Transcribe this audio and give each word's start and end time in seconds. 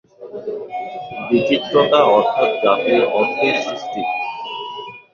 বিচিত্রতা 1.27 1.99
অর্থাৎ 2.15 2.49
জাতির 2.63 3.01
অর্থই 3.11 3.51
সৃষ্টি। 3.61 4.01